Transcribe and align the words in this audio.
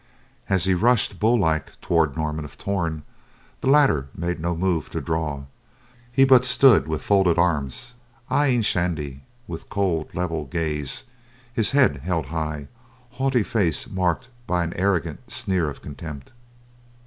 As 0.49 0.63
he 0.65 0.73
rushed, 0.73 1.19
bull 1.19 1.37
like, 1.37 1.79
toward 1.79 2.17
Norman 2.17 2.43
of 2.43 2.57
Torn, 2.57 3.03
the 3.59 3.67
latter 3.69 4.07
made 4.17 4.39
no 4.39 4.55
move 4.55 4.89
to 4.89 4.99
draw; 4.99 5.43
he 6.11 6.23
but 6.25 6.43
stood 6.43 6.87
with 6.87 7.03
folded 7.03 7.37
arms, 7.37 7.93
eyeing 8.27 8.63
Shandy 8.63 9.21
with 9.45 9.69
cold, 9.69 10.09
level 10.15 10.45
gaze; 10.45 11.03
his 11.53 11.69
head 11.69 11.97
held 11.97 12.25
high, 12.33 12.67
haughty 13.11 13.43
face 13.43 13.87
marked 13.87 14.29
by 14.47 14.63
an 14.63 14.73
arrogant 14.75 15.29
sneer 15.31 15.69
of 15.69 15.83
contempt. 15.83 16.33